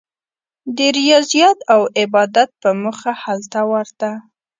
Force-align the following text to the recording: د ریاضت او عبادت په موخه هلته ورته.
د 0.75 0.77
ریاضت 0.97 1.57
او 1.73 1.81
عبادت 2.01 2.49
په 2.61 2.69
موخه 2.81 3.11
هلته 3.23 3.59
ورته. 3.71 4.09